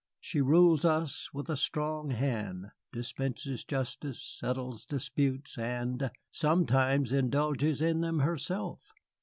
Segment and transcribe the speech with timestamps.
[0.19, 8.01] She rules us with a strong hand, dispenses justice, settles disputes, and sometimes indulges in
[8.01, 8.79] them herself.